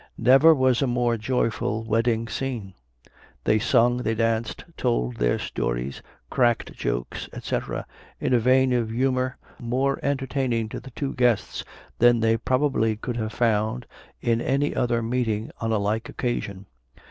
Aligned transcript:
Never 0.17 0.55
was 0.55 0.81
a 0.81 0.87
more 0.87 1.15
joyful 1.15 1.83
wedding 1.83 2.27
seen. 2.27 2.73
They 3.43 3.59
sung, 3.59 3.97
they 3.97 4.15
danced, 4.15 4.65
told 4.75 5.17
their 5.17 5.37
stories, 5.37 6.01
cracked 6.31 6.73
jokes, 6.73 7.29
&c., 7.39 7.59
in 8.19 8.33
a 8.33 8.39
vein 8.39 8.73
of 8.73 8.89
humor 8.89 9.37
more 9.59 9.99
entertaining 10.01 10.69
to 10.69 10.79
the 10.79 10.89
two 10.89 11.13
guests 11.13 11.63
than 11.99 12.19
they 12.19 12.35
probably 12.35 12.95
could 12.95 13.17
have 13.17 13.31
found 13.33 13.85
in 14.23 14.41
any 14.41 14.75
other 14.75 15.03
meeting 15.03 15.51
on 15.61 15.71
a 15.71 15.77
like 15.77 16.09
occasion. 16.09 16.65